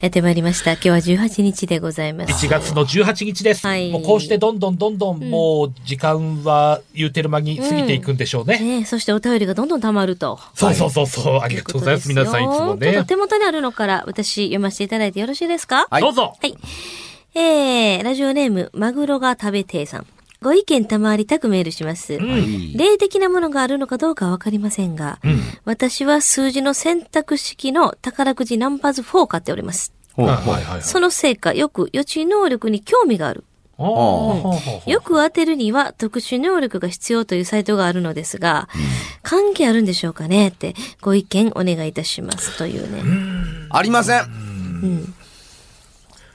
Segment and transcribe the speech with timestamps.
[0.00, 0.74] やってまいりました。
[0.74, 2.46] 今日は18日でございます。
[2.46, 3.66] 1月の18日です。
[3.66, 8.60] はいもうこうしてどんどんどんどんもう時間は言うてる間に過ぎていくんでしょうね。
[8.60, 10.38] ねそしてお便りがどんどん溜まると。
[10.54, 11.40] そうそうそうそう。
[11.40, 12.08] ありがとうございます。
[12.08, 13.04] 皆さんいつもちょっとね。
[13.06, 15.88] 手元にあるのから私読ませていただいてよろしいですか？
[15.90, 16.36] はいどうぞ。
[16.40, 16.56] はい。
[17.34, 20.06] えー、ラジオネーム、マグロが食べてーさん。
[20.40, 22.18] ご意見賜りたくメールします。
[22.18, 25.18] 霊的なものがあるのかどうかはわかりませんが、
[25.64, 29.92] 私は数字の選択式の宝くじナンバーズ4を買っております。
[30.82, 33.44] そのせいか、よく予知能力に興味がある。
[34.86, 38.68] よく当てるには特殊能力が必要というサイトがあるのですが、
[39.22, 43.02] 関係あるんでしょうかねってご意見お願いいたしますというね。
[43.70, 44.22] ありません。
[44.22, 44.24] う
[44.86, 45.14] ん。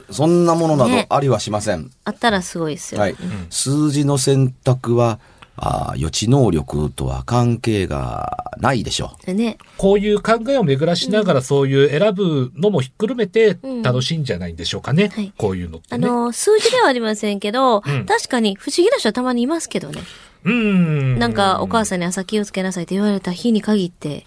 [0.09, 1.91] そんなものなねどありはしません。
[2.03, 3.01] あったらすごいですよ。
[3.01, 3.15] はい。
[3.49, 5.19] 数字の選択は、
[5.55, 9.57] あー予知能力とは関係がないでしょでね。
[9.77, 15.11] こういう考えを巡らしながらそういう選ぶのもひっくるめてうん楽しいんじゃないんでしょうかね。
[15.13, 16.07] はいこういうのってね。
[16.07, 20.01] あの、数字ではありませんけど、ん確かに不思議な人はたまにいますけどね。
[20.43, 21.19] うん。
[21.19, 24.25] なんか、お母さんに朝気をつけなさいって言われた日に限って。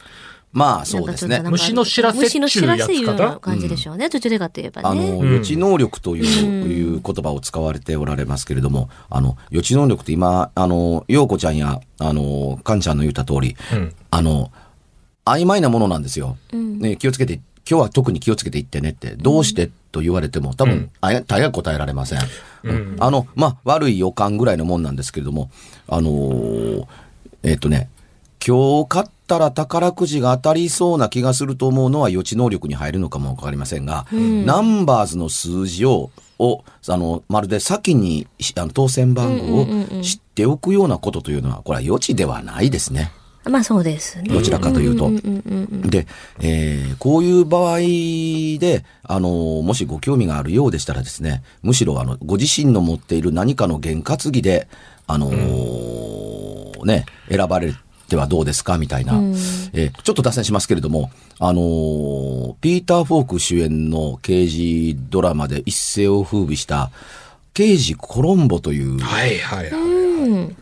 [0.55, 0.59] う。
[0.59, 4.09] まあ、そうですね虫の知らせ虫の知らせいうような感じでしょうね。
[4.09, 5.09] 途中でかって言えばあの、ね。
[5.11, 6.25] うん予知能力という,、
[6.69, 14.51] いう言葉を使われておられますけれども、あの、予知能力って今、あの、陽子ちゃんや、あの、かんちゃんの言った通り、うんあの、
[15.25, 16.37] 曖昧なものなんですよ。
[16.53, 22.21] うんね、気をつけて、今日は特に気をつけていってねって、どうしてと言われても、多分、あや大概答えられません。
[22.65, 25.51] うんあの、まあ、悪い予感ぐらいのもんなんですけれども、
[25.89, 26.87] あのー
[27.43, 27.89] えっ、とね、
[28.45, 39.67] 今日買ったら宝くじが当たりそうな気がすると思うのは予知能力に入るのかもわかりませんが、ナンバーズの数字を、を、あの、まるで先にしあの当選番号を
[40.03, 43.13] 知っておくようなことというのは、これは予知ではないですね。
[43.49, 44.25] まあそうですね。
[44.29, 45.09] どちらかというと。
[45.09, 46.07] んうんうんうんで、
[46.41, 54.67] えーこういう場合で、あの、もしご興味があるようでしたらですね、むしろ、あの、ご自身の持っている何かの験担ぎで、
[55.07, 57.75] あのーね、選ばれ
[58.07, 58.79] てはどうですか？
[58.79, 66.91] みたいな、えーちょっと脱線しますけれども、あのーピーター・フォーク主演の刑事ドラマで一世を風靡した、
[67.55, 69.81] 刑事コロンボという、はいはいはい。
[69.81, 70.57] うん。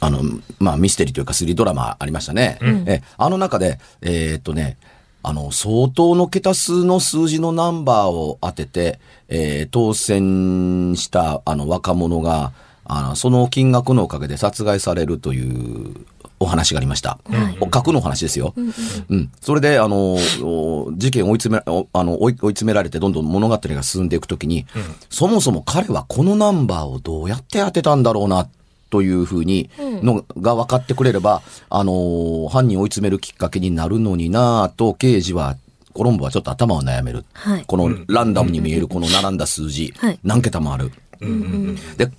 [0.00, 0.22] あの、
[0.58, 2.58] まあ、ミステリーというかスリードラマありましたね。
[2.86, 4.76] え、あの中で、えーっとね、
[5.22, 12.52] あの、相当の桁数の数字のナンバーを当てて、えー当選した、あの、若者が、
[12.84, 15.94] あの、その金額のおかげで殺害されるという
[16.44, 17.18] お話がありました。
[17.60, 18.54] お格の話ですよ。
[19.08, 19.30] うん。
[19.40, 24.66] それで、あの、お事件を追い詰め、おあの追い追い詰められて、どんどん物語が進んでいくときに、
[25.10, 28.48] そもそも彼はこのナンバーをどうやって当てたんだろうな、
[28.90, 35.56] というふうに、のが分かってくれれば、あのー犯人を追い詰めるきっかけになるのになぁと、刑事は、
[35.94, 37.24] コロンボはちょっと頭を悩める。
[37.32, 40.92] はいこのランダムに見えるこの並んだ数字、はい何桁もある。
[41.96, 42.10] で、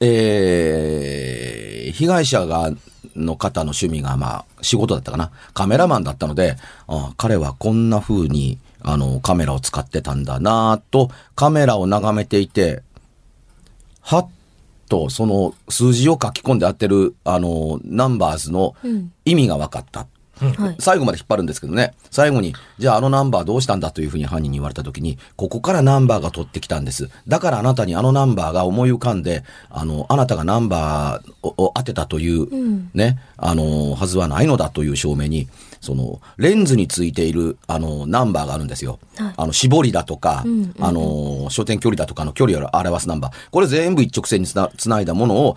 [0.00, 2.70] えー被害者が、
[3.16, 5.32] の方の趣味が、まあ、仕事だったかな。
[5.52, 12.82] カメラマンだったので、あ彼はこんな風に、あの、カメラを使ってたんだなぁと、カメラを眺めていて、
[14.00, 14.28] はっ
[14.88, 18.76] と、その数字を書き込んで当てる、あの、ナンバーズの
[19.24, 20.06] 意味が分かった。
[20.38, 20.76] はい。
[20.78, 27.10] 最後まで引っ張るんですけどね、最後に、じゃああのナンバーどうしたんだというふうに犯人に言われたときに、ここからナンバーが取ってきたんです。
[27.26, 32.48] だからあなたにあのナンバーが思い浮かんで、あの、あなたがナンバーをを当てたという、
[32.94, 35.48] ね、あの、はずはないのだという証明に、
[35.80, 38.98] その、レンズについている、あの、ナンバーがあるんですよ。
[39.16, 40.44] はいあの、絞りだとか、
[40.80, 43.32] あの、焦点距離だとかの距離を表すナンバー。
[43.50, 45.56] これ全部一直線につな、つないだものを、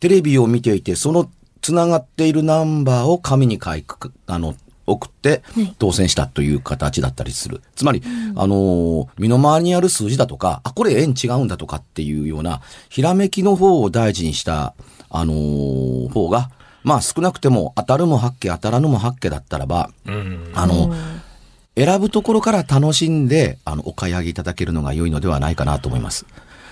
[0.00, 1.30] テレビを見ていて、その
[1.62, 7.62] つながっているナンバーを紙に書く、あの、送ってはい当選したという形だったりする。
[7.76, 8.02] つまり、
[8.34, 14.74] あのー身の回りにある数字だとか、あ、これ円違うんだとかっていうような、ひらめきの方を大事にした、
[15.08, 16.50] あのー方が、
[16.82, 19.90] まあ少なくても当たるも八卦当たらぬも八卦だったらば、
[20.54, 20.92] あの、
[21.76, 26.26] 選ぶところから楽しんで、あの、お買い上げいただけるのが良いのではないかなと思います。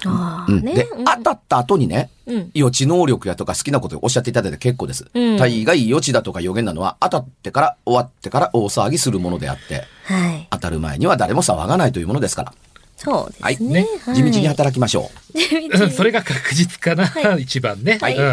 [0.05, 0.75] うん、ああね。
[0.75, 5.11] で、当たった後にね、うん予知能力やとか好きなことをおっしゃっていただいて結構です。
[5.13, 10.49] うん大概予知だとか予言なのは当たってから終わってから大騒ぎするものであって、はい。
[10.51, 12.55] 当たる前には誰も騒がないというものですから。
[13.03, 13.87] そうですね。
[14.05, 18.33] はい地道に働きましょ地道にそれが確実かな、一番ね、はいうんうん。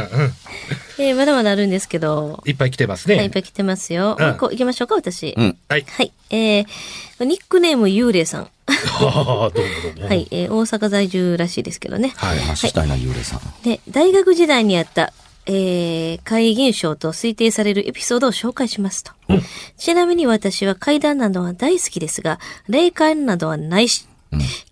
[0.99, 2.43] えーまだまだあるんですけど。
[2.45, 3.15] いっぱい来てますね。
[3.15, 4.17] はい、いっぱい来てますよ。
[4.19, 5.33] うん行きましょうか、私。
[5.37, 5.41] う。
[5.41, 5.57] うん。
[5.69, 5.85] はい。
[5.87, 6.11] はい。
[6.29, 8.49] えー、ニックネーム幽霊さん。
[8.67, 10.07] ああ、どうもどうも。
[10.07, 12.13] はい、えー大阪在住らしいですけどね。
[12.15, 12.39] はい。
[12.49, 13.39] 橋下な幽霊さん。
[13.63, 15.13] で、大学時代にあった
[15.49, 19.13] えー、怪現象と推定されるエピソードを紹介しますと。
[19.77, 24.07] ちなみに私は怪談などは大好きですが、霊感などはないし、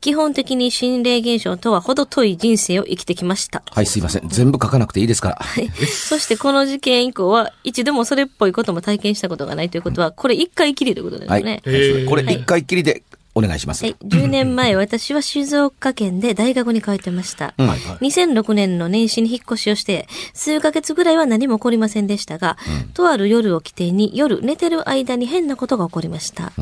[0.01, 3.63] 基本的に心霊現象とは程遠い人生を生きてきました。
[3.71, 4.27] はい、すいません。
[4.27, 5.39] 全部書かなくていいですから。
[5.87, 11.43] そしてこの事件以降は、一度もそれっぽいことも体験したことがないということは、これ一回きりということですはい。
[11.45, 11.61] ね。
[11.63, 13.03] これ一回きりで
[13.35, 13.83] お願いします。
[13.83, 13.95] はい。
[14.03, 17.53] 10年前、 私は静岡県で大学に通ってました。
[17.57, 22.57] うん2006年の年始に引っ越しをして、数ヶ月ぐらいは何も起こりませんでしたが、
[22.93, 26.53] とある夜を起点に夜寝てる間に変なことが起こりました。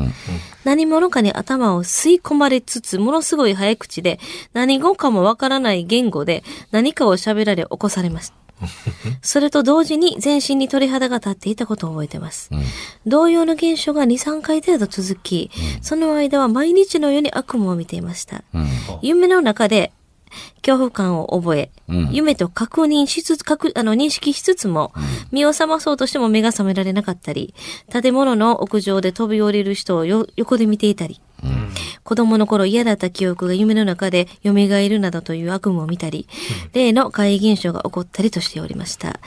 [0.64, 4.18] 何者かに頭を吸い込まれつつ、ものすごい早口で、
[4.52, 6.42] 何語かもわからない言語で
[6.72, 8.43] 何かを喋られ起こされました。
[9.22, 12.50] それと同時に全身に鳥肌が立っていたことを覚えてます。
[13.06, 15.50] 同様の現象が2、3回程度続き、
[15.82, 18.44] その間は毎日のように悪夢を見ていました。
[18.54, 18.68] うん。
[19.02, 19.92] 夢の中で
[20.62, 24.92] 恐怖感を覚え、うん夢と確認しつつ、確あの認識しつつも、
[25.30, 27.54] 目を覚まそうとしても目が覚められなかったり、
[27.90, 31.20] 建物の屋上で飛び降りる人をよ横で見ていたり、
[32.02, 36.28] 子供の頃嫌だった記憶が夢の中で蘇るなどという悪夢を見たり、
[36.72, 39.20] 例の怪異現象が起こったりとしておりました。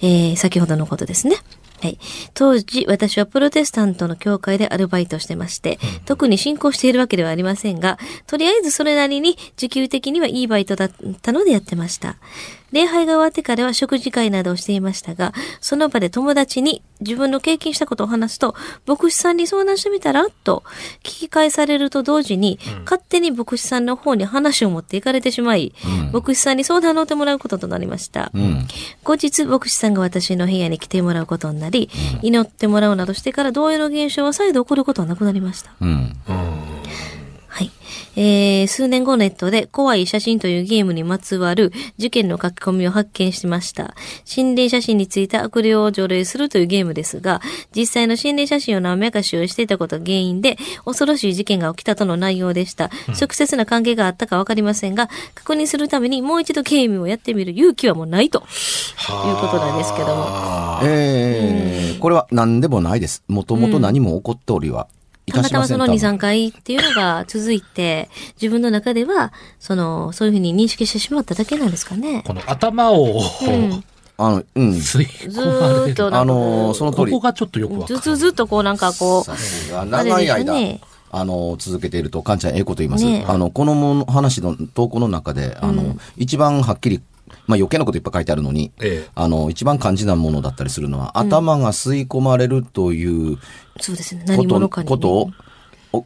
[0.00, 1.36] えー、先ほどのことですね。
[1.82, 1.98] はい。
[2.34, 7.98] 当時、私はプロテスタントの教会でアルバイトしてまして、特に信仰しているわけではありませんが、
[8.28, 10.90] とりあえずそれなりに時給的にはいいバイトだっ
[11.20, 12.16] たのでやってました。
[12.72, 18.54] 礼拝が終わってからは食事会などをしていましたが、その場で友達に自分の経験したことを話すと、
[18.86, 20.62] 牧師さんに相談してみたらと
[21.02, 25.74] 聞き返されると同時に、勝手に牧師さんの方に話を持っていかれてしまい、
[26.12, 28.30] 牧師さんに相談に乗ってもらうこととなりました。
[28.34, 28.66] うん。
[29.04, 31.90] 後日、牧師さんが私の部屋に来てもらうことになり、
[32.22, 35.72] 祈ってもらうなどしてから同様の現象は再度起こることはなくなりました。
[37.52, 37.56] うん。
[37.56, 37.70] はい。
[38.16, 43.94] えー、数年後ネットで怖い写真というゲームにまつわる事件の書き込みを発見しました。
[44.24, 47.40] 心霊写真について悪霊を除霊するというゲームですが、
[47.74, 52.90] 実際の心霊写真を何名か使用していたことが原因で、恐ろしい事件が起きたとの内容でした。
[53.08, 58.44] 直接な関係があったかわかりませんが、確認するためにもう一度ゲームをやってみる勇気はもうないという
[59.36, 60.80] ことなんですけども。
[60.84, 63.22] えー、これは何でもないです。
[63.28, 68.08] もともと何も起こっておりはいたまたまその2、多分3回っていうのが続いて、
[68.40, 72.24] 自分の中では、その、そういうふうに認識してしまっただけなんですかね。
[72.26, 73.84] この頭を、うん。
[74.18, 74.72] あの、うん。
[74.72, 77.20] ずっと、あのーその通りここ。
[77.20, 77.94] がちょっとよくわかる。
[77.94, 80.80] ずっとずっとこうなんかこう、長い間、ね
[81.14, 83.04] あの、続けていると、かんちゃんええこと言います。
[83.04, 87.02] ねあの、このもの話の投稿の中で、あの、一番はっきり、
[87.46, 93.38] まあ余計なこといっぱい書いてあるのに、ええあの、一番肝心なものだったりするのは、頭が吸い込まれるという
[93.80, 94.22] そうですね。
[94.22, 94.88] こと,、何者かに、ね。
[94.88, 95.30] ことを、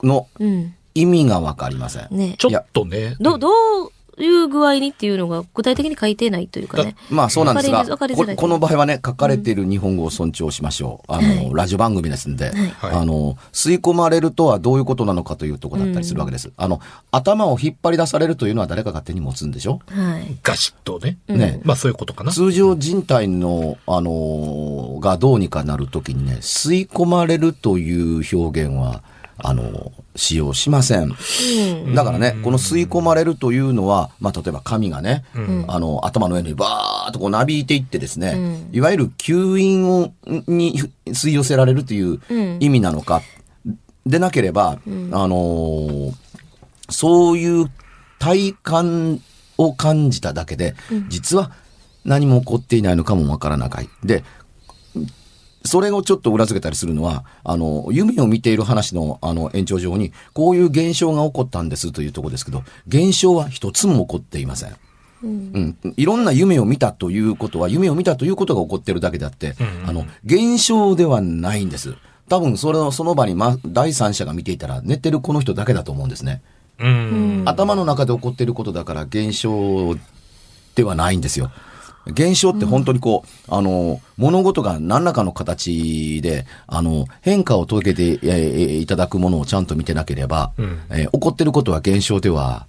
[0.03, 0.75] のうん。
[0.95, 2.09] 意味がわかりません。
[2.11, 2.37] ね。
[2.39, 3.17] ちょっとね。
[3.21, 6.97] ど、どういう具合にっていうのが具体的に書いてないというかね。
[7.11, 11.13] まあそうなんですが、ここの場合はね、書かれている日本語を尊重しましょう。
[11.13, 16.53] あの、はいラジオ番組ですんで、はいあの、吸い込まれるとはどういうことなのかというところだったりするわけです。
[16.57, 16.81] あの、
[17.11, 20.37] 頭を引っ張り出されるというのは誰かが手に持つんでしょはい。
[20.43, 21.19] ガシッとね。
[21.29, 22.33] ねまあそういうことかな。
[22.33, 29.03] 通常人体の、あのーがどうにかなるときにね、吸い込まれるという表現は、
[29.39, 31.15] あのー使用しません。
[31.95, 35.25] だからね、この吸い込まれるというのは、まあ、例えば髪がね、
[35.69, 40.11] あの、頭の上にバーっとこうなびいていってですね、いわゆる吸引を、
[40.47, 42.19] に吸い寄せられるという
[42.61, 43.21] 意味なのか、
[44.07, 44.79] でなければ、あ
[45.29, 46.15] のー
[46.89, 47.71] そういう
[48.19, 49.21] 体感
[49.59, 50.75] を感じただけで、
[51.11, 51.51] 実は
[52.07, 53.89] 何も起こっていないのかもわからない。
[54.03, 54.25] で、
[55.67, 64.77] それをちょっと裏付けたりするのは、あの、夢を見ている話の、あの、延長上に、こういう現象が起こったんですというところですけど、現象は一つも起こっていません。
[65.23, 69.55] うん、いろんな夢を見たということは、夢を見たということが起こってるだけであって、
[69.87, 71.95] あの、現象ではないんです。
[72.29, 76.43] 多分、それの、その場に、ま、第三者が見ていたら、寝てるこの人だけだと思うんですね。
[76.79, 77.43] うん。
[77.47, 79.97] 頭の中で起こっていることだから現象
[80.75, 81.51] ではないんですよ。
[82.07, 90.81] 現象って本当にこう、あの、物事が何らかの形で、あの、変化を遂げて、えーいただくものをちゃんと見てなければ、うん。
[90.91, 92.67] えー起こっていることは現象では、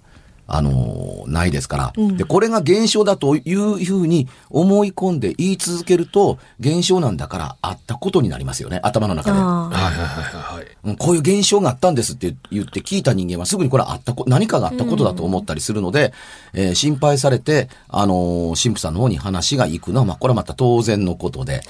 [0.50, 1.92] あの、ないですから。
[2.16, 9.38] で、これが現象だというふうに思い込んで言い続けると、現象なんだからあったことになりますよね、頭の中で。
[9.38, 10.66] あはいはいはいはい。
[10.84, 16.14] うんこういう現象があったんですって言って聞いた人間はすぐにこれはあったこ、何かがあったことだと思ったりするので、
[16.54, 21.60] えー心配されて、あのー神父さんの方に話が行くのは、まあこれはまた当然のことで、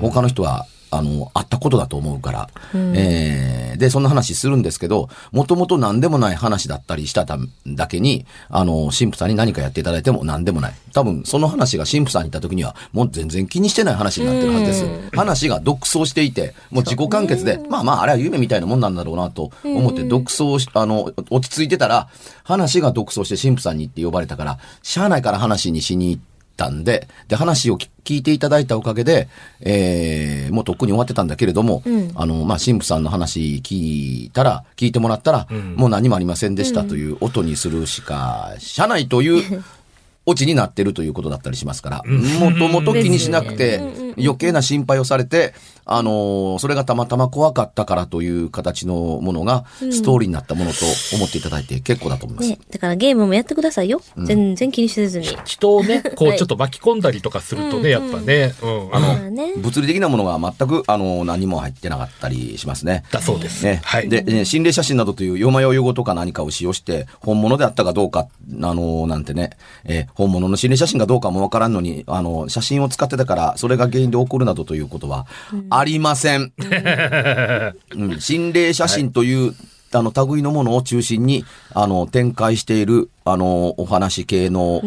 [0.00, 2.48] 他の人はあの、あったことだと思うから。
[2.74, 10.74] えーで、そんな話するんですけど、もともと何でもない話だったりしたただけに、あの、神父さんに何かやっていただいても何でもない。
[10.92, 14.86] 多分、その話が神父さんに行った時には、もう全然気にしてない話になってるはずです。
[15.14, 22.08] 話が独走していて、もう自己完結で、まあまあ、あれは夢みたいなもんなんだろうなと思って、独走し、あの、落ち着いてたら、
[22.42, 26.22] 話が独走して神父さんに行って呼ばれたから、しゃあないから話にしに行っ
[26.58, 29.28] たんで、で、話を聞聞いていただいたおかげで、
[29.60, 31.82] えー、もうとっくに終わってたんだけれども、
[32.14, 35.46] あの、まあ、神父さんの話聞いたら、聞いてもらったら、
[35.76, 39.62] もう何もありませんでしたという音にするしか、社内という、
[40.24, 43.82] オチになってるということだったりしますから、もともと気にしなくて、
[44.16, 50.84] 余計な心配をされて、あのーそれがたまたま怖かったからという形のものが、ストーリーになったものと
[51.14, 52.48] 思っていただいて結構だと思います。
[52.50, 54.00] ね、だからゲームもやってくださいよ。
[54.24, 55.26] 全然気にせずに。
[55.44, 59.54] 人をね、 こはいうちょっと巻き込んだりとかするとね、やっぱね、うん、あの、まあね。
[59.56, 63.04] 物理的なものが全く、あの、何も入ってなかったりしますね。
[63.10, 63.64] だそうです。
[63.64, 63.80] ね。
[63.84, 64.08] はい。
[64.08, 68.28] で、えー心霊写真などというよまよい語とか何かを使用して、本物であったかどうか、
[68.62, 69.50] あのなんてね、
[69.84, 75.26] えー本物の心霊写真がどうかもわからんのに、あの、写真を使ってたから、それが原因で起こるなどということは、
[75.70, 76.52] ありません。
[77.96, 79.54] うん、心霊写真という、
[79.92, 84.82] あの、類のものを中心に、あの、展開している、あの、お話系の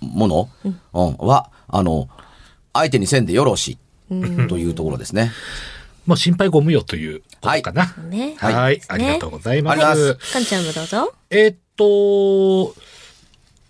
[0.00, 2.08] もの、うんは、あの、
[2.72, 3.78] 相手にせんでよろし
[4.08, 5.32] い、というところですね。
[6.06, 7.94] もう心配ご無用ということかな。
[8.10, 8.34] ね。
[8.36, 8.54] はい。
[8.54, 9.72] はいありがとうございま。
[9.72, 11.14] ありがとうございますかんちゃんもどうぞ。
[11.30, 12.74] えーっと、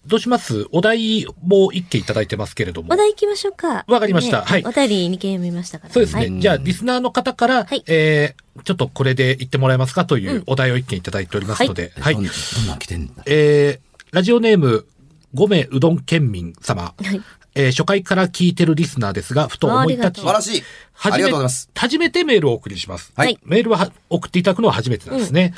[0.06, 0.66] どうします？
[0.72, 2.96] お題も一件いただいてますけれどもお。
[2.96, 3.84] 題行きましょうか。
[3.88, 5.92] わかりましたはいお便り2件読みましたから。
[5.92, 6.20] そうですね。
[6.22, 12.14] はいじゃあ、リスナーの方から、はいえー、ちょっとこれで言ってもらえますかというお題を一件いただいておりますので、はい。
[12.14, 13.22] どんどんなん来てんだ。
[13.26, 14.86] えー、ラジオネーム、
[15.32, 16.94] ごめうどん県民様。
[17.02, 17.22] はい
[17.56, 20.62] えー初回から聞いてるリスナーですが、ふと思い立ちありがとう素晴らしい。
[21.04, 21.70] ありがとうございます。
[21.76, 23.12] 初めてメールをお送りします。
[23.14, 25.54] はいメールはは送っていただくのは初めてなんですね。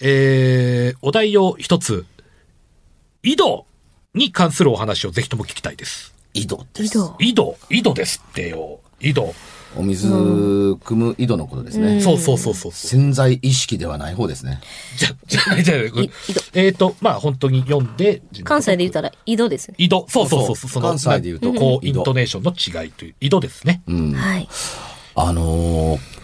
[0.00, 2.06] えー、お題を一つ、
[3.24, 3.66] 井戸
[4.14, 6.12] に関するお話をぜひとも聞きたいです。
[6.34, 6.98] 井戸です。
[7.20, 7.56] 井戸。
[7.70, 8.80] 井戸、ですってよ。
[9.00, 9.32] 井戸。
[9.76, 12.00] お水汲む井戸のことですね。
[12.00, 12.88] そうそうそうそうそう。
[12.88, 14.60] 潜在意識ではない方ですね。
[14.96, 16.10] じゃ、じゃ、じゃ、井戸
[16.54, 19.76] えっ、と、まあ本当に読んで、関西で言ったら井戸ですね。
[19.78, 20.04] 井戸。
[20.08, 20.70] そうそうそうそう。
[20.70, 23.82] そう関西で言うとこう、イントネーションの違いという、井戸ですね。
[23.86, 24.12] うん。
[24.14, 24.48] はい。
[25.14, 26.22] あのー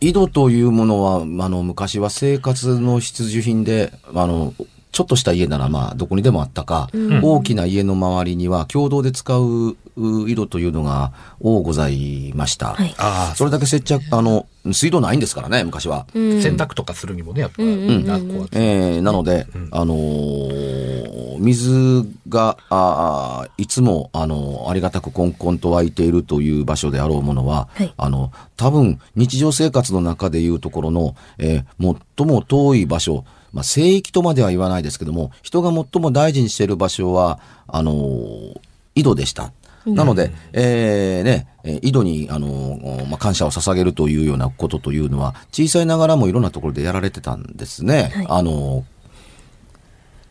[0.00, 4.52] 井戸というものは、あの、昔は生活の必需品で、あの、
[4.94, 6.88] ちょっとした家ならまあどこにでもあったか、
[7.22, 12.74] 大きな家の周りには共同で使うう井戸というのが多ございました。
[12.74, 12.94] はい。
[12.96, 16.06] ああ、それだけ接着、あの、水道ないんですからね、昔は。
[16.14, 16.40] うん。
[16.42, 18.48] 洗濯とかするにもね、やっぱ、んうんうんなこう。
[18.52, 27.92] えーなので、あのー水が、あーいつも、あのーありがたくコンコンと湧いているという場所であろうものは、はい。
[27.96, 33.24] あの、多分、日常生活の中でいうところの、えー最も遠い場所、
[33.54, 38.60] まあ、聖域とまでは言わないですけども、人が最も大事にしている場所は、あのー
[38.96, 39.52] 井戸でした。
[39.86, 48.12] なので、えーね、えー井戸に、あのーまあ、感謝を捧げるというようなことというのは、小さいながらもいろんなところでやられてたんですね。
[48.14, 48.93] はいあのー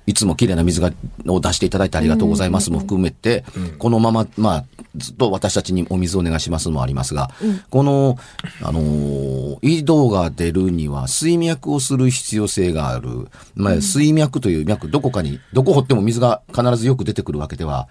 [0.05, 0.91] いつも綺麗な水が、
[1.27, 2.71] を出していただいてありがとうございます。
[2.71, 3.45] も含めて、
[3.79, 7.31] このまま、まあ、ずっと私たちにお水をお願いしますもありますが、
[7.69, 8.17] この、
[8.61, 13.29] あのー井戸が出るには水脈をする必要性がある。
[13.55, 17.87] まあ、水脈という脈、どこかに、どこ掘っても水が必ずよく出てくるわけでは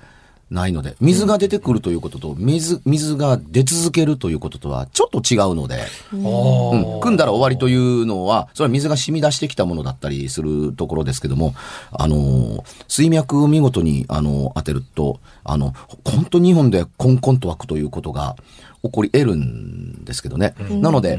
[0.52, 6.23] ないので、水が出てくるということと、水、水が出続けるということとはちょっと違うので、あうん。
[6.23, 11.54] ー組んだら終わりというのは、それは水が染み出してきたものだったりするところですけども、
[11.90, 18.37] あのー水脈を見事に、あのー当てると、あの、本当に日本でコンコンと湧くということが
[18.82, 20.54] 起こり得るんですけどね。
[20.71, 21.18] なので、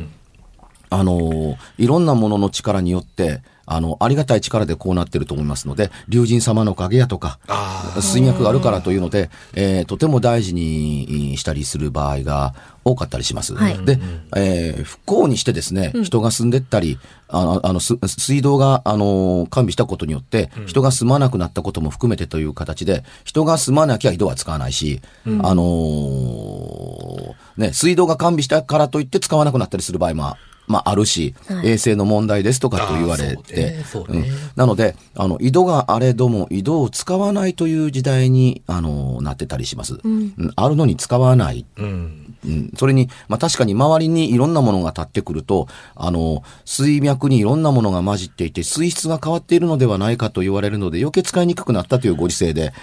[0.90, 12.54] あのーいろんなものの力によって、あの、ありがたい力でこうなってると思いますので、竜神様の影やとか、あ水脈があるからというので、えーとても大事にしたりする場合が
[12.84, 13.54] 多かったりします。
[13.56, 13.78] はい。
[13.86, 14.00] で、
[14.36, 30.36] えー不幸にしてですね、人が住んでったり、あの、あのす水道が、あの、完備したことによって、人が住まなくなったことも含めてという形で、人が住まなきゃ井戸は使わないし、あのーね、水道が完備したからといって使わなくなったりする場合も、
[30.68, 33.76] まあ、あるし、はい衛生の問題ですとかと言われて
[34.08, 40.00] うんなので、あの、井戸があれども、井戸を使わないという時代に、あの、なってたりします。
[40.04, 41.66] うんあるのに使わない。
[41.78, 42.36] うん。
[42.46, 42.72] うん。
[42.78, 52.74] それに、まあ確かに周りにいろんなものが立ってくると、あの、水脈にいろんなものが混じっていて、水質が変わっているのではないかと言われるので、余計使いにくくなったというご時世で、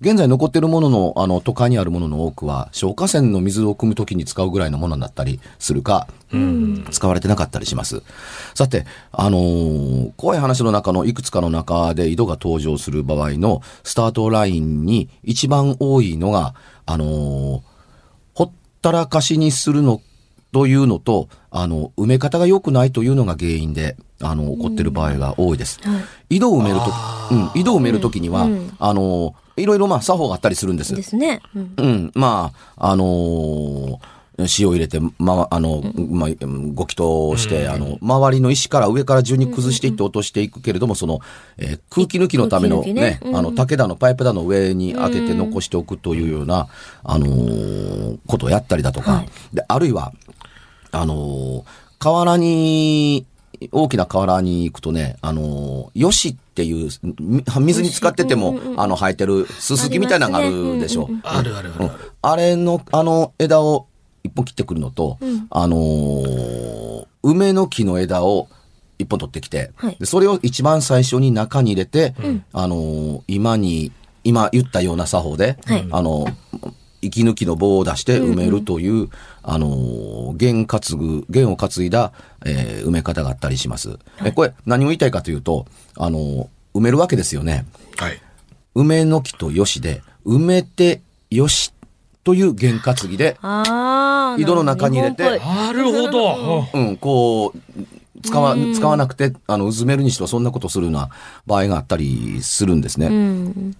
[0.00, 6.08] 現在残っているものの、あの、都会にあるものの多くは、消火栓の水を汲むときに使うぐらいのものだったりするか、
[6.90, 8.02] 使われてなかったりします。
[8.54, 16.54] さて、あのー怖い話の中のいくつかの中で井戸が登場する場合のスタートラインに一番多いのが、
[16.86, 17.60] あのー
[18.34, 18.50] ほっ
[18.82, 20.00] たらかしにするの
[20.52, 25.80] というのと、あの、埋め方が良くないというのが原因で、あの、起こってる場合が多いです。
[26.30, 26.88] 井戸を埋めるとき、
[27.32, 30.94] うん、井戸を埋めるときには、あの、いろいろまあ作法があったりするんです。
[30.94, 31.40] ですね。
[31.54, 31.74] うん。
[31.76, 33.98] うん、まあ、あのー
[34.38, 36.30] 塩入れて、ま、あの、まあ、
[36.74, 41.20] ご祈祷をして、あの、周りの石から上から順に崩していって落としていくけれども、その、
[41.56, 43.20] えー空気抜きのためのね。
[43.32, 46.68] あの、竹だのパイプだの上に開けて残しておくというような、
[47.02, 49.28] あのーことをやったりだとか、はい。
[49.54, 50.12] で、あるいは、
[50.92, 51.62] あのー
[51.98, 53.24] 河原に、
[53.72, 61.08] 大きな河原に行くとね、あのー、よしっていう、み水に浸かってても、あの、生えてるすすきみたいなのがあるでしょ。
[61.22, 62.12] あるあるあるある。
[62.20, 63.86] あれの、あの枝を
[64.26, 65.18] 一本切ってくるのと、
[65.50, 68.48] あのー梅の木の枝を
[68.98, 72.14] 一本取ってきて、はいでそれを一番最初に中に入れて、
[72.52, 73.92] あのー今に、
[74.24, 79.08] 今言ったような作法で、はいあのー息抜きの棒を出して埋めるという、
[79.42, 82.12] あのー弦担ぐ、弦を担いだ、
[82.44, 83.98] えー埋め方があったりします。
[84.24, 85.66] えこれ、何を言いたいかというと、
[85.96, 87.64] あのー埋めるわけですよね。
[87.96, 88.20] はい。
[88.74, 91.72] 梅の木とよしで、埋めてよし
[92.26, 94.40] という弦担ぎで、ああ。
[94.40, 96.66] 井戸の中に入れてなるほど。
[96.74, 101.10] うん、こう、使わ、使わなくて、あの、うずめるにしてはそんなことするような
[101.46, 103.06] 場合があったりするんですね。
[103.06, 103.76] うん。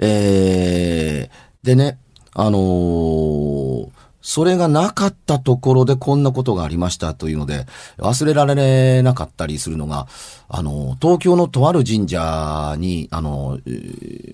[0.00, 1.98] えー、でね、
[2.34, 3.97] あのー
[4.28, 7.64] それがなかったところでこんなことがありましたというので、
[7.96, 10.06] 忘れられなかったりするのが、
[10.50, 13.58] あのー東京のとある神社に、あの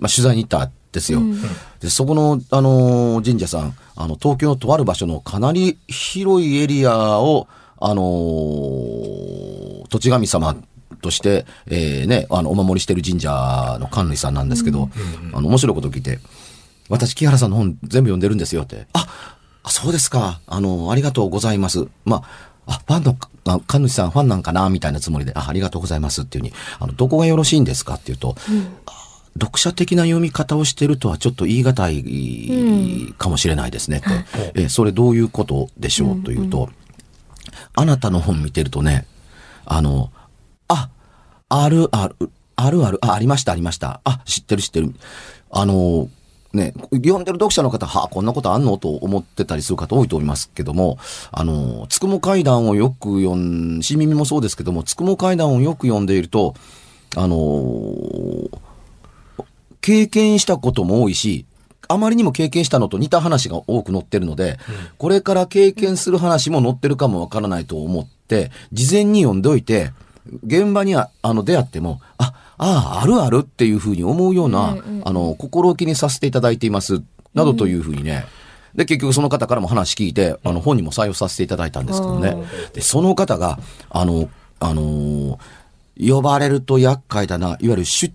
[0.00, 1.20] まあ、取材に行ったんですよ。
[1.78, 7.46] で、そこの、あのー神社さん、あの、東京のとある場所のかなり広いエリアを、
[7.80, 10.56] あのー土地神様
[11.02, 14.90] として、えーね、あの、お守りしてる神社の関主さんなんですけど、
[15.32, 16.18] あの、面白いこと聞いて、
[16.88, 18.86] 私、木原さんの本全部読んでるんですよって。
[18.92, 19.06] あ、
[19.64, 20.40] あそうですか。
[20.46, 21.88] あの、ありがとうございます。
[22.04, 22.22] ま
[22.66, 23.16] あ、あ、ファンの、
[23.46, 24.70] あ神主さんファンなんかな？
[24.70, 28.36] みたいなつもりで、あ、ありがとうございますっていうふうに、あの、どこがよろしいんですかっていうと、
[28.86, 28.92] あ
[29.40, 34.62] 読者的な読み方をしてるとはちょっと言い難いかもしれないですねって。
[34.62, 36.70] え、それどういうことでしょうというと、
[37.74, 39.06] あなたの本見てるとね、
[39.64, 40.12] あの、
[40.68, 40.88] あ、
[41.48, 44.00] あるある、あるある、あ、ありました、ありました。
[44.04, 44.94] あ、知ってる、知ってる。
[45.50, 46.08] あの、
[46.54, 48.78] ね、読んでる読者の方、はあ、こんなことあんの？
[48.78, 50.98] と思ってたりする方多いと思いますけども、
[51.32, 56.54] あの、つくも階段をよく読ん、しみみもそうですけども、つくも階段をよく読んでいると、
[57.16, 57.94] あの、
[59.80, 61.44] 経験したことも多いし、
[61.88, 64.58] あまりにも経験したのと似た話が多く載ってるので、
[64.96, 69.90] これから経験する話も載ってるかもわからないと思って、事前に読んでおいて、
[70.44, 77.02] 現場にああの出会っても、あ、ああ、あるあるっていうふうに思うような、あの、心置きにさせていただいています、
[77.34, 78.26] などというふうにね、
[78.74, 82.36] で、結局その方からも話聞いて、あの、本にも採用させていただいたんですけどね。
[82.72, 83.58] で、その方が、
[83.90, 84.28] あの、
[84.60, 85.38] あのー
[85.98, 88.12] 呼ばれると厄介だな、いわゆる出、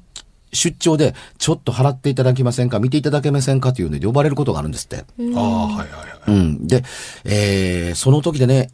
[0.51, 4.97] 出張で、ちょっと払っていただけませんか見ていただけませんかというので呼ばれることがあるんですって。
[4.97, 5.03] あ
[5.39, 6.31] あ、はいはいはい。
[6.31, 6.67] うん。
[6.67, 6.83] で、
[7.23, 8.69] えー、その時でね、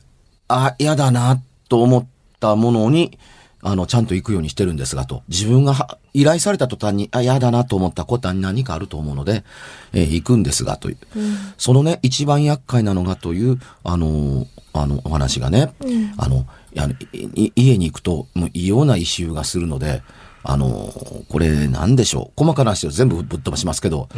[0.47, 2.05] あ、嫌だな、と思っ
[2.45, 3.17] たものに、
[3.61, 5.23] あの、ちゃんと行くようにしてるんですが、と。
[5.27, 9.43] 自分がは依頼された途端に、あ、嫌だなと思ったことは何かあると思うので、
[9.91, 10.97] えー行くんですが、という。
[11.57, 15.73] そのね、一番厄介なのがという、あのーあの、お話がね、
[16.17, 16.87] あの、いや
[17.33, 20.03] い家に行くと、もう異様な異臭がするので、
[20.43, 22.43] あのーこれ何でしょう。
[22.43, 24.09] 細かな話を全部ぶっ飛ばしますけど、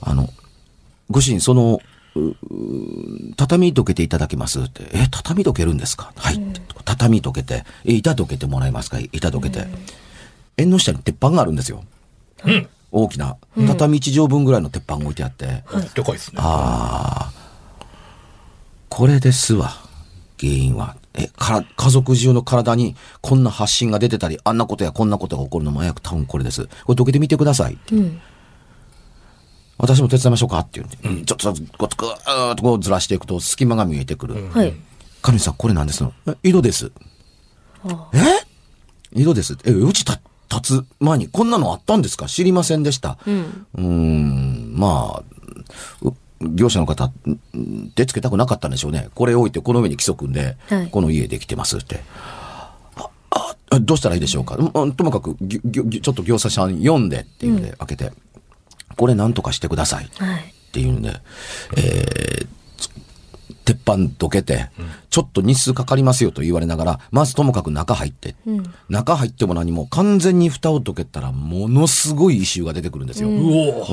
[0.00, 0.28] あの、
[1.10, 1.78] ご主人、その、うう
[3.36, 4.84] 畳どけていただけますって。
[4.92, 6.12] え、畳どけるんですか？
[6.16, 6.40] はい。
[6.84, 8.98] 畳どけて、え、板どけてもらえますか？
[9.12, 9.66] 板どけて。
[10.56, 11.84] 縁の下に鉄板があるんですよ。
[12.92, 13.36] 大きな、
[13.68, 15.62] 畳一畳分ぐらいの鉄板が置いてあって。
[15.94, 16.40] でかいですね。
[16.42, 17.32] ああ、
[18.88, 19.70] これですわ。
[20.38, 20.96] 原因は。
[21.14, 26.66] え、から、家族中の体にこんな発信が出てたり、あんなことやこんなことが起こるのも早く多分これです。
[26.84, 27.78] これどけてみてください。
[29.80, 34.50] 私も手伝いましょうかって言うんで、ちょっと、こう、つくーっとこうずらしていくと隙間が見えてくる。
[34.50, 34.74] はい。
[35.22, 36.12] 神主さん、これなんですの？
[36.26, 36.92] え井戸です。
[38.12, 39.20] え？
[39.20, 39.58] 井戸です。
[39.64, 42.26] え、うちた、立つ前にこんなのあったんですか？
[42.26, 43.18] 知りませんでした。
[43.26, 43.66] うん。
[43.76, 45.22] ーん、まあ、
[46.02, 46.14] う
[46.54, 49.08] 業者の方、ん手つけたくなかったんでしょうね。
[49.14, 52.00] これ置いて、この上に規則で、はいこの家できてますって。
[52.96, 58.12] ああどうしたらいいでしょうか、うんうんともかく、ぎょぎょちょっと業者さん読んでっていうんで、開けて、
[58.96, 60.10] これなんとかしてください。
[60.18, 60.40] はい。
[60.40, 61.12] っていうんで、
[61.76, 62.46] えー
[63.70, 64.70] 鉄板どけて、
[65.10, 68.34] ちょっと日数かかりますよと言われながら、まずともかく中入って、
[68.88, 73.28] 中入っても何も完全に蓋をどけたら、ものすごい異臭が出てくるんですよ。
[73.28, 73.32] う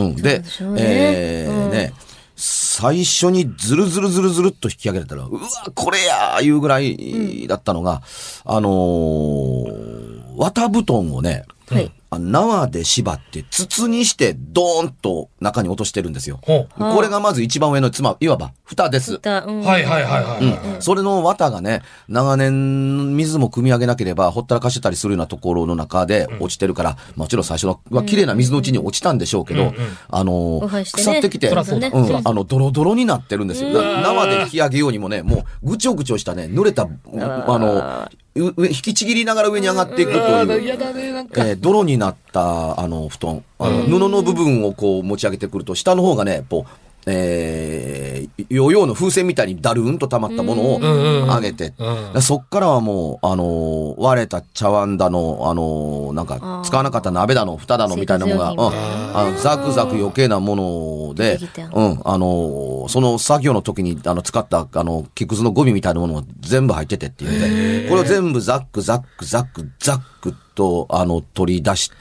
[0.07, 1.93] ん、でしょうねえーね、
[2.36, 5.41] 最初にズルズルズルズルっと引き上げられたら、うわ、
[5.75, 8.01] これやーいうぐらいだったのが、
[8.45, 11.91] あのー、綿布団をね、はい。
[12.17, 16.39] あ縄で縛って筒にしてドーンと中に落としてるんですよ。
[16.43, 19.13] これがまず一番上の、つまり、いわば蓋です。
[19.13, 20.75] 蓋うんはいはいはいはい。
[20.75, 20.82] うん。
[20.82, 29.73] それの綿がね、長年水も汲み上げなければ、ほったらかしてたりするようなところの中で落ちてるから、もちろん最初のは綺麗な水のうちに落ちたんでしょうけど、
[30.10, 33.69] あの腐ってきて、うん、あの、ドロドロになってるんですよ。
[33.69, 36.88] 縄で引き上げようにもね、もう、ぐちょぐちょしたね、濡れた、あ
[37.60, 40.26] の、引きちぎりながら上に上がっていくという。
[41.36, 43.43] えー泥になった、あの、布団。
[43.60, 46.71] あの、布の部分をこう持ち上げてくると、下の方がね、こう、
[47.08, 47.96] えー、
[48.49, 50.91] ヨーヨーの風船みたいにダルーンと溜まったものをんうん
[51.23, 52.21] うん上げて、うん。
[52.21, 61.39] そっからはもう、あのー割れた茶碗だの、あのーなんか、使わなかった鍋だの、蓋だのみたいなものが、うん、あのザクザク余計なもので
[61.73, 71.91] うん、あのーその作業の時に、あの、使った、あの、木くずのゴミみたいなものが全部入っててっていうんで、これを全部ザックザックザックザックと、あの、取り出し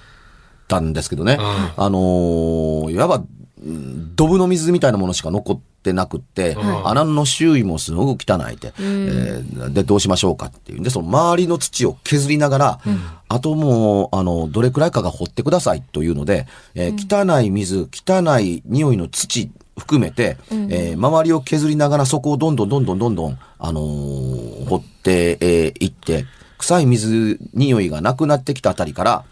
[0.69, 1.39] たんですけどね。
[1.41, 3.23] あのーいわば、
[3.65, 6.57] うんドブの水みたいなものしか残ってなくって、
[6.89, 12.81] 穴の周囲もすごく汚いって、えーで、どうしましょうかっていうんで、その周りの土を削りながら、
[13.29, 16.97] あともう、あの、どれくらいかが掘ってくださいというので、えー
[17.37, 20.39] 汚い水、汚い匂いの土、含めて、
[20.71, 26.25] えー周りを削りながらそこをどんどんどんどんどんどん、あのー掘って、えーいって、
[26.59, 29.25] 臭い水、匂いがなくなってきたあたりから、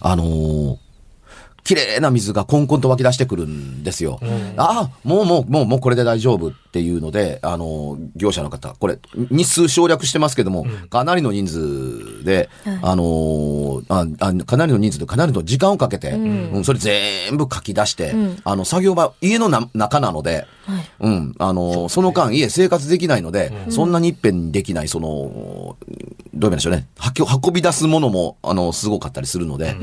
[0.00, 0.76] あのー
[1.64, 4.20] 綺麗な水がコンコンと湧き出してくるんですよ。
[4.56, 8.98] ああ、もうもう、もう、もうこれで大丈夫っていうので、あの、業者の方、これ、
[9.30, 12.50] 日数省略してますけども、かなりの人数で、
[12.82, 16.64] あのああ、かなりの人数でかなりの時間をかけて、うん。
[16.64, 20.90] それ全部書き出して、あの、作業場、家のな中なので、はい。
[21.00, 25.76] うん、あの、その間、家生活できないので、そんなに一遍にできない、その、どう
[26.32, 26.88] 言うんでしょうね。
[27.18, 29.76] 運運び出すものも、あの、すごかったりするので、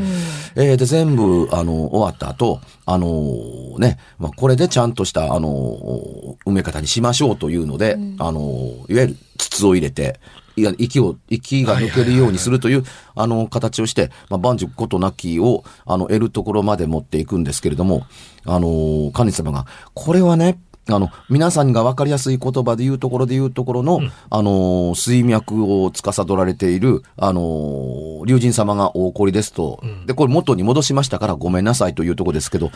[0.56, 8.42] えーで、全部、あの、終わった後、あのね、まあ、これでちゃんとした、あの埋め方にしましょうというので、あの
[8.90, 10.20] いわゆる筒を入れて、
[10.56, 12.84] いや、息を、息が抜けるようにするという、
[13.16, 18.06] あの、形をして、まあ、万事ことなきを、あの、得るところまで持っていくんですけれども、
[18.46, 32.72] あの神様が、これはね、あの、皆さんが分かりやすい言葉で言うところで言うところの、あの、水脈を司られている、あの、竜神様がお怒りですと、で、これ元に戻しましたからごめんなさいというところですけど、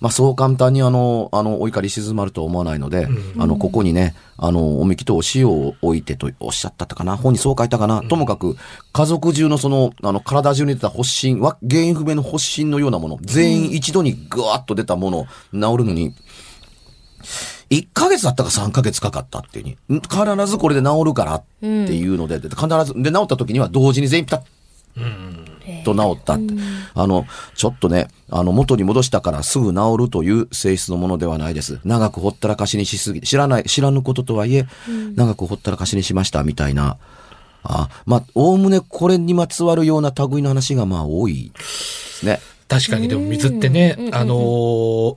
[0.00, 7.16] まあ、そう簡単にあの、あの、お怒り静まるとは思わないので、あの、ここにね、あの、おみきとお塩を置いてとおっしゃったかな。
[7.16, 8.56] 本にそう書いたかな、ともかく、
[8.92, 16.14] 家族中のその、あの、体中に出た発疹、わ原因不明の発疹のようなもの、全員一度にぐわっと出たもの、治るのに、
[17.70, 26.54] 1ヶ月だったか3ヶ月かかったっていうに、ん必ずこれで治るからっていうので、で必ず、で、治った時には同時に全員ピタッと治ったって。
[26.94, 31.80] あの、ちょっとね、あの、元に戻したからすぐ治るという性質のものではないです。
[31.84, 34.66] 長くほったらかしにしすぎ、知らない、知らぬこととはいえ、
[35.16, 36.96] 長くほったらかしにしましたみたいな。
[37.68, 42.40] あまあ、おおむねこれにまつわるような類の話がまあ多いですね。
[42.68, 45.16] 確かにでも水ってね、あのーい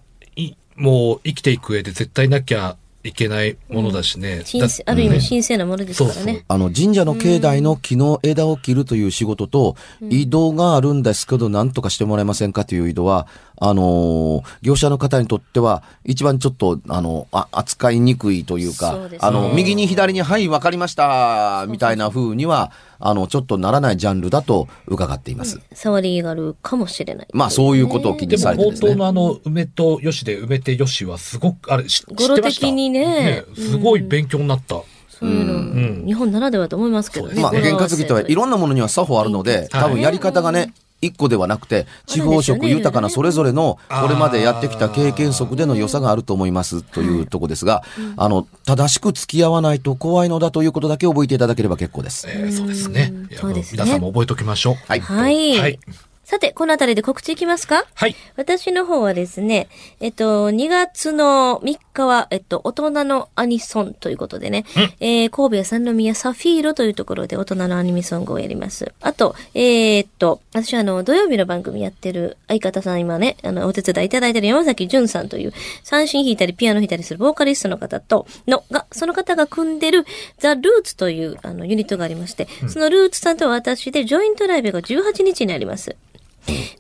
[0.80, 4.40] もう生きていく上で絶対なきゃいけないものだしね。
[4.40, 6.34] だ神聖ある意味神聖なものですからそうそう。
[6.34, 6.44] ね。
[6.48, 9.76] あの、神社の境内の木の枝を切るという仕事と、
[10.10, 13.28] 移動があるんですけど、何とかしてもらえませんかという移動は、
[13.62, 19.18] あのー業者の方にとっては、一番ちょっと、あの、あ扱いにくいというか、そうね。
[19.22, 25.62] あの、右に左に、はい、わかりました、みたいな風には、あの、ちょっとならないジャンルだと伺っています。
[25.74, 27.28] 触りがあるかもしれない。
[27.34, 28.90] まあ、そういうことを気でもにされてですね。
[28.90, 32.36] 冒頭のあの、梅とよしで梅てよしはすごく、あれ、知知ってま語した？
[32.36, 34.82] 呂的にねすごい勉強になった。
[35.08, 37.42] そういうの、日本ならではだと思いますけどね。
[37.42, 47.84] まあ、験担ぎとはいろんなものには作法あるので、はい多分やり方がね、一個ではなくて、地方色豊かなそれぞれの、これまでやってきた経験則での良さがあると思いますというとこですが、
[48.18, 52.28] あの、正しく付き合わないと怖いのだということだけ覚えていただければ結構です。
[52.30, 53.14] えーそうですね。
[53.30, 54.76] いやそうですね皆さんも覚えておきましょう。
[54.88, 55.00] はい。
[55.00, 55.58] はい。
[55.60, 55.80] はい
[56.26, 57.86] さて、このあたりで告知いきますか？
[57.96, 58.16] はい。
[58.36, 59.68] 私の方はですね、
[60.00, 64.66] えっと、2月の3日は、えっと、大人のアニソンということでね、
[65.00, 68.94] えー、神戸三宮サフィーロというところで大人のアニメソングをやります。
[69.02, 80.06] あと、えーっと、私はあの、土曜日の番組やってる相方さん今ね、あの、お手伝いいただいてる山崎淳さんという、三振弾いたりピアノ弾いたりするボーカリストの方と、の、が、その方が組んでる、
[80.38, 85.96] ザ・ルーツという、あの、ユニットがありまして、そのルーツさんと私でジョイントライブが18日にあります。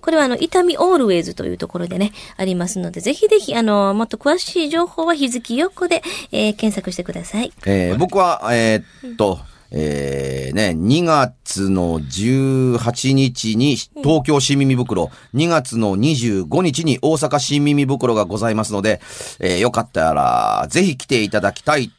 [0.02, 7.52] これはあの、痛みオールウェイズというところでね、ありますので、ぜひぜひ、あの、もっと詳しい情報は日月よっこで、えー検索してください。
[7.66, 9.40] えー僕は、えーっと、
[9.72, 19.00] えね、2月の18日に東京新耳袋、2月の25日に大阪新耳袋がございますので、
[19.40, 21.92] えーよかったら、ぜひ来ていただきたい